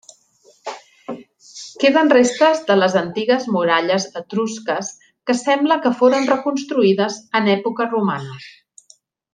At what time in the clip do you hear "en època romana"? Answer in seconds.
7.43-8.41